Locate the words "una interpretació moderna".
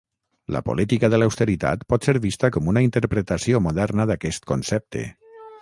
2.73-4.11